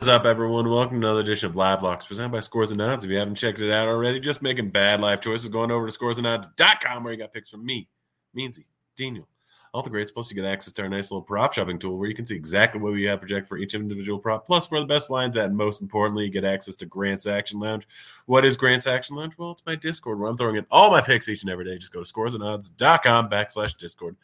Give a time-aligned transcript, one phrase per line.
[0.00, 0.70] What's up, everyone?
[0.70, 3.02] Welcome to another edition of Live Locks presented by Scores and Odds.
[3.02, 5.98] If you haven't checked it out already, just making bad life choices, going over to
[5.98, 7.88] scoresandodds.com where you got picks from me,
[8.32, 8.66] Meansy,
[8.96, 9.26] Daniel,
[9.74, 10.12] all the greats.
[10.12, 12.36] Plus, you get access to our nice little prop shopping tool where you can see
[12.36, 15.46] exactly what we have projected for each individual prop, plus where the best lines at.
[15.46, 17.88] And most importantly, you get access to Grant's Action Lounge.
[18.26, 19.36] What is Grant's Action Lounge?
[19.36, 21.76] Well, it's my Discord where I'm throwing in all my picks each and every day.
[21.76, 24.14] Just go to scoresandodds.com backslash Discord.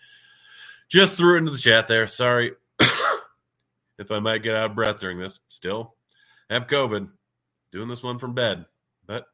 [0.88, 2.06] Just threw it into the chat there.
[2.06, 2.52] Sorry
[3.98, 5.40] if I might get out of breath during this.
[5.48, 5.94] Still
[6.50, 7.10] have COVID,
[7.72, 8.66] doing this one from bed,
[9.06, 9.26] but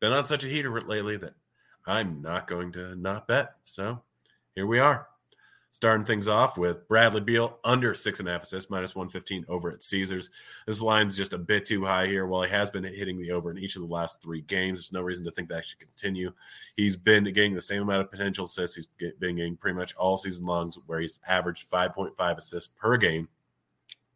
[0.00, 1.34] been on such a heater lately that
[1.86, 3.52] I'm not going to not bet.
[3.64, 4.02] So
[4.54, 5.06] here we are.
[5.72, 9.70] Starting things off with Bradley Beal under six and a half assists, minus 115 over
[9.70, 10.28] at Caesars.
[10.66, 12.26] This line's just a bit too high here.
[12.26, 14.92] While he has been hitting the over in each of the last three games, there's
[14.92, 16.32] no reason to think that should continue.
[16.76, 18.88] He's been getting the same amount of potential assists he's
[19.20, 23.28] been getting pretty much all season long, where he's averaged 5.5 assists per game.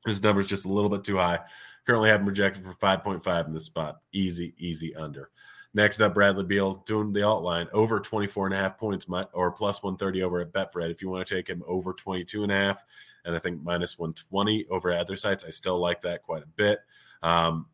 [0.07, 1.41] His number's just a little bit too high.
[1.87, 4.01] Currently have him projected for 5.5 in this spot.
[4.13, 5.31] Easy, easy under.
[5.75, 9.51] Next up, Bradley Beal doing the alt line over 24 and a half points or
[9.51, 10.91] plus 130 over at Betfred.
[10.91, 12.85] If you want to take him over 22 and a half,
[13.25, 16.49] and I think minus 120 over at other sites, I still like that quite a
[16.49, 16.79] bit.
[17.23, 17.67] Um,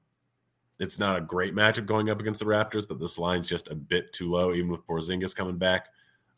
[0.79, 3.75] it's not a great matchup going up against the Raptors, but this line's just a
[3.75, 5.89] bit too low, even with Porzingis coming back.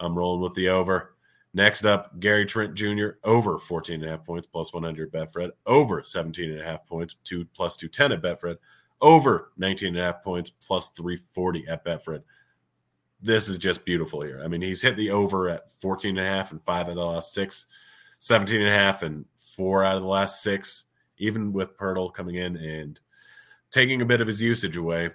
[0.01, 1.12] I'm rolling with the over.
[1.55, 3.11] Next up, Gary Trent Jr.
[3.25, 6.87] over 14 and a half points plus 100 at Betfred, over 17 and a half
[6.87, 8.57] points, two plus 210 at Betfred,
[9.03, 12.23] over 19 and a half points plus 340 at Betfred.
[13.21, 14.41] This is just beautiful here.
[14.43, 16.97] I mean, he's hit the over at 14 and a half and five out of
[16.97, 17.67] the last six,
[18.21, 20.85] 17 and a half and four out of the last six,
[21.19, 22.99] even with Poeltl coming in and
[23.71, 25.11] taking a bit of his usage away.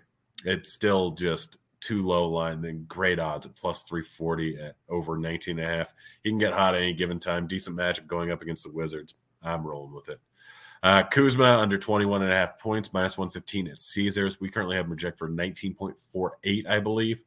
[0.45, 5.59] It's still just too low line, then great odds at plus 340 at over 19
[5.59, 5.94] and a half.
[6.23, 7.47] He can get hot at any given time.
[7.47, 9.16] Decent matchup going up against the Wizards.
[9.42, 10.20] I'm rolling with it.
[10.83, 14.39] Uh, Kuzma under 21 and a half points, minus 115 at Caesars.
[14.39, 17.23] We currently have him project for 19.48, I believe.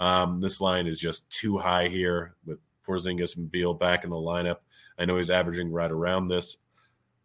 [0.00, 4.16] Um, this line is just too high here with Porzingis and Beal back in the
[4.16, 4.58] lineup.
[4.98, 6.56] I know he's averaging right around this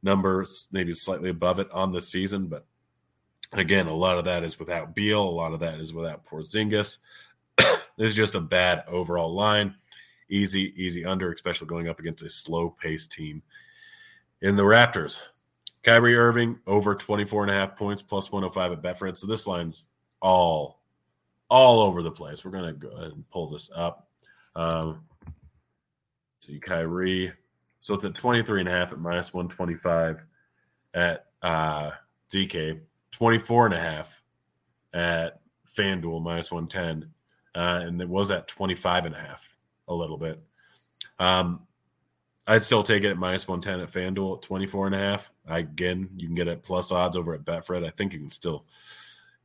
[0.03, 2.65] number, maybe slightly above it on the season, but
[3.53, 5.21] Again, a lot of that is without Beal.
[5.21, 6.97] A lot of that is without Porzingis.
[7.57, 9.75] this is just a bad overall line.
[10.29, 13.43] Easy, easy under, especially going up against a slow paced team.
[14.41, 15.21] In the Raptors,
[15.83, 19.17] Kyrie Irving over 24 and a half points plus 105 at Betfred.
[19.17, 19.85] So this line's
[20.21, 20.79] all
[21.49, 22.43] all over the place.
[22.43, 24.07] We're to go ahead and pull this up.
[24.55, 25.03] Um,
[26.39, 27.31] see Kyrie.
[27.79, 30.23] So it's at 23 and a half at minus 125
[30.95, 31.91] at uh,
[32.31, 32.79] DK.
[33.13, 34.23] 24 and a half
[34.93, 35.39] at
[35.75, 37.11] FanDuel minus 110.
[37.55, 39.55] Uh, and it was at 25 and a half
[39.87, 40.41] a little bit.
[41.19, 41.67] Um,
[42.45, 45.31] I'd still take it at minus 110 at FanDuel at 24 and a half.
[45.47, 47.85] I, again, you can get it plus odds over at Betfred.
[47.85, 48.65] I think you can still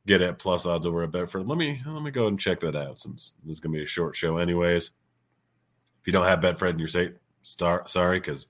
[0.05, 1.47] get it plus odds over at Betfred.
[1.47, 3.83] Let me let me go and check that out since this is going to be
[3.83, 4.91] a short show anyways.
[6.01, 8.47] If you don't have Betfred in your state, start sorry because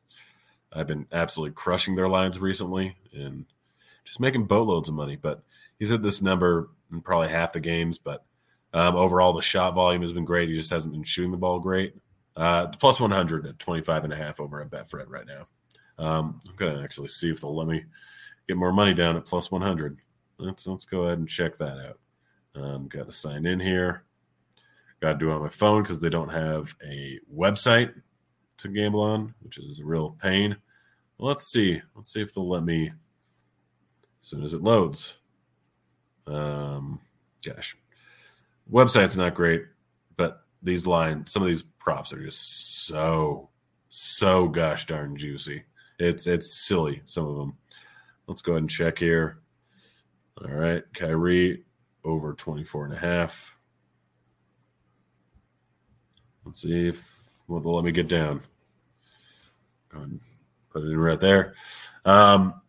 [0.71, 3.45] I've been absolutely crushing their lines recently and–
[4.09, 5.15] just making boatloads of money.
[5.15, 5.43] But
[5.77, 7.99] he's hit this number in probably half the games.
[7.99, 8.25] But
[8.73, 10.49] um, overall, the shot volume has been great.
[10.49, 11.93] He just hasn't been shooting the ball great.
[12.35, 15.45] Uh, plus 100 at 25 and a half over at Betfred right now.
[15.99, 17.85] Um, I'm going to actually see if they'll let me
[18.47, 19.99] get more money down at plus 100.
[20.39, 21.99] Let's, let's go ahead and check that out.
[22.55, 24.03] Um, got to sign in here.
[25.01, 27.93] Got to do it on my phone because they don't have a website
[28.57, 30.57] to gamble on, which is a real pain.
[31.19, 31.81] Let's see.
[31.95, 32.89] Let's see if they'll let me
[34.21, 35.17] as soon as it loads.
[36.27, 36.99] Um,
[37.45, 37.75] gosh,
[38.71, 39.63] website's not great,
[40.17, 43.49] but these lines, some of these props are just so,
[43.89, 45.63] so gosh darn juicy.
[45.97, 47.01] It's it's silly.
[47.05, 47.57] Some of them.
[48.27, 49.39] Let's go ahead and check here.
[50.41, 51.63] All right, Kyrie
[52.03, 53.57] over 24 and a half.
[56.45, 58.41] Let's see if well, let me get down.
[59.89, 60.21] Go ahead and
[60.71, 61.53] put it in right there.
[62.05, 62.61] Um,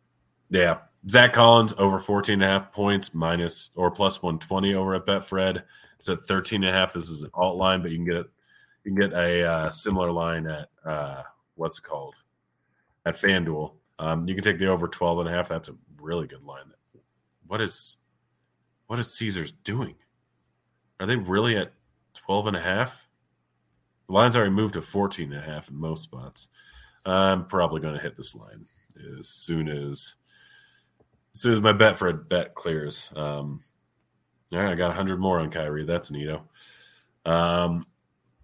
[0.48, 0.78] yeah,
[1.08, 5.62] Zach Collins over 14 and a half points minus or plus 120 over at Betfred.
[5.98, 6.92] It's at 13 and a half.
[6.92, 8.26] This is an alt line, but you can get it.
[8.84, 11.22] You can get a uh, similar line at uh,
[11.54, 12.14] what's it called
[13.04, 13.72] at FanDuel.
[13.98, 15.48] Um, you can take the over 12 and a half.
[15.48, 16.64] That's a really good line.
[17.46, 17.98] What is
[18.86, 19.96] what is Caesars doing?
[20.98, 21.72] Are they really at
[22.14, 23.06] 12 and a half?
[24.06, 26.48] The line's already moved to 14 and a half in most spots.
[27.04, 28.66] I'm probably going to hit this line
[29.18, 30.16] as soon as
[31.34, 33.10] as soon as my Betfred bet clears.
[33.14, 33.60] Um,
[34.52, 35.84] all right, I got 100 more on Kyrie.
[35.84, 36.42] That's neato.
[37.24, 37.86] Um,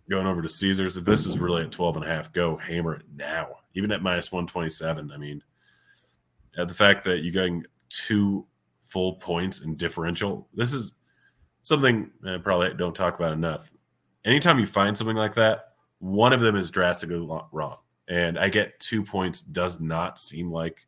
[0.08, 0.96] going over to Caesars.
[0.96, 3.56] If this is really at 12 and a half, go hammer it now.
[3.74, 5.10] Even at minus 127.
[5.10, 5.42] I mean,
[6.56, 8.46] at the fact that you're getting two
[8.80, 10.48] full points in differential.
[10.54, 10.94] This is
[11.62, 13.70] something I probably don't talk about enough.
[14.24, 17.18] Anytime you find something like that, one of them is drastically
[17.52, 17.76] wrong.
[18.08, 20.86] And I get two points does not seem like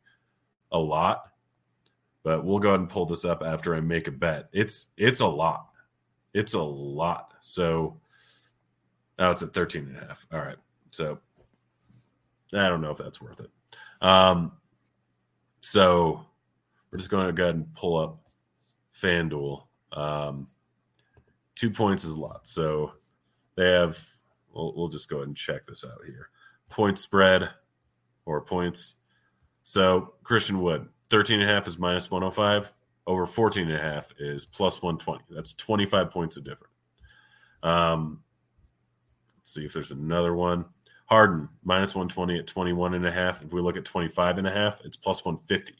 [0.71, 1.23] a lot,
[2.23, 4.49] but we'll go ahead and pull this up after I make a bet.
[4.51, 5.67] It's it's a lot.
[6.33, 7.33] It's a lot.
[7.41, 7.99] So
[9.17, 10.27] now it's at 13 and a half.
[10.31, 10.57] All right.
[10.91, 11.19] So
[12.53, 13.49] I don't know if that's worth it.
[14.01, 14.53] Um,
[15.61, 16.25] so
[16.91, 18.19] we're just going to go ahead and pull up
[18.95, 19.63] FanDuel.
[19.93, 20.47] Um,
[21.55, 22.47] two points is a lot.
[22.47, 22.93] So
[23.55, 23.99] they have,
[24.53, 26.29] we'll, we'll just go ahead and check this out here.
[26.69, 27.49] Point spread
[28.25, 28.95] or points.
[29.63, 32.71] So Christian Wood, 13 and a half is minus 105.
[33.07, 35.23] Over 14 and a half is plus 120.
[35.35, 36.73] That's 25 points of difference.
[37.63, 38.21] Um,
[39.37, 40.65] let's see if there's another one.
[41.05, 43.43] Harden minus 120 at 21 and a half.
[43.43, 45.73] If we look at 25 and a half, it's plus 150.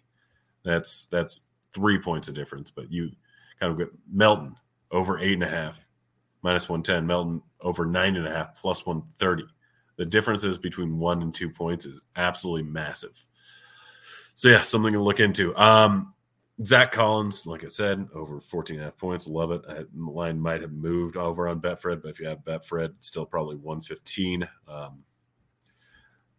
[0.63, 1.41] That's that's
[1.71, 2.71] three points of difference.
[2.71, 3.11] But you
[3.59, 4.55] kind of get Melton
[4.91, 5.87] over eight and a half,
[6.41, 7.05] minus 110.
[7.05, 9.43] Melton over nine and a half, plus 130.
[9.97, 13.23] The differences between one and two points is absolutely massive.
[14.39, 15.53] So yeah, something to look into.
[15.57, 16.13] Um,
[16.63, 19.27] Zach Collins, like I said, over 14 and a half points.
[19.27, 19.63] Love it.
[19.67, 23.57] The line might have moved over on Betfred, but if you have Betfred, still probably
[23.57, 24.47] 115.
[24.65, 25.03] Um,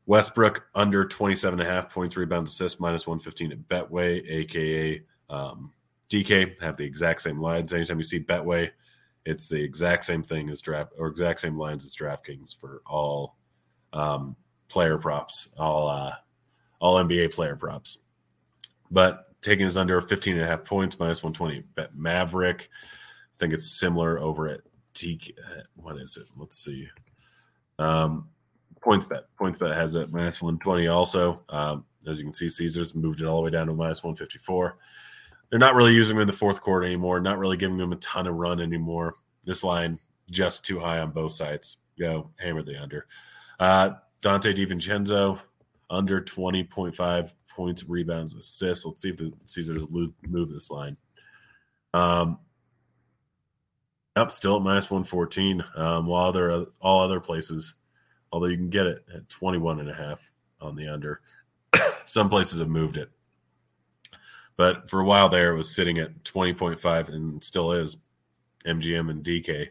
[0.07, 5.71] Westbrook under 27 and a half points, rebounds, assists, minus 115 at Betway, aka um,
[6.09, 7.75] DK, have the exact same lines.
[7.75, 8.71] Anytime you see Betway,
[9.27, 13.37] it's the exact same thing as draft or exact same lines as DraftKings for all
[13.93, 14.37] um,
[14.71, 16.15] player props, all uh,
[16.81, 17.99] all NBA player props.
[18.91, 21.67] But taking is under 15 and a half points, minus 120.
[21.75, 22.69] Bet Maverick.
[22.73, 24.61] I think it's similar over at
[24.95, 25.33] DK.
[25.77, 26.27] What is it?
[26.37, 26.89] Let's see.
[27.79, 28.29] Um,
[28.81, 29.23] PointsBet.
[29.39, 31.43] Points bet has it minus 120 also.
[31.49, 34.77] Um, as you can see, Caesars moved it all the way down to minus 154.
[35.51, 37.97] They're not really using them in the fourth quarter anymore, not really giving them a
[37.97, 39.15] ton of run anymore.
[39.45, 39.99] This line
[40.31, 41.79] just too high on both sides.
[41.99, 43.07] Go hammer the under.
[43.59, 43.93] Uh,
[44.23, 45.41] Donte DiVincenzo
[45.91, 48.87] under 20.5 points, rebounds, assists.
[48.87, 50.97] Let's see if the Caesars move this line.
[51.93, 52.39] Um,
[54.17, 55.63] up still at minus 114.
[55.77, 57.75] Um, while there are all other places
[58.33, 61.21] although you can get it at 21 and a half on the under.
[62.05, 63.11] Some places have moved it.
[64.57, 67.97] But for a while there, it was sitting at 20.5 and still is
[68.67, 69.69] MGM and DK.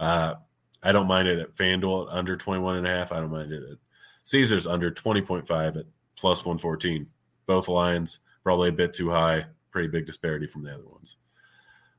[0.00, 0.34] Uh,
[0.82, 3.12] I don't mind it at FanDuel at under 21 and a half.
[3.12, 3.78] I don't mind it at
[4.26, 5.86] Caesars under 20.5 at
[6.16, 7.08] plus 114.
[7.46, 9.46] Both lines probably a bit too high.
[9.70, 11.16] Pretty big disparity from the other ones.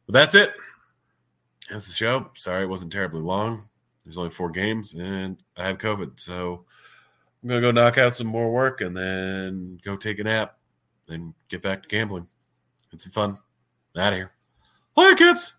[0.06, 0.52] But that's it.
[1.70, 2.30] That's the show.
[2.34, 3.70] Sorry it wasn't terribly long.
[4.04, 6.66] There's only four games, and I have COVID, so
[7.42, 10.58] I'm gonna go knock out some more work and then go take a nap
[11.08, 12.28] and get back to gambling.
[12.92, 13.40] It's some fun.
[13.98, 14.32] Out of here.
[14.96, 15.54] Bye, kids.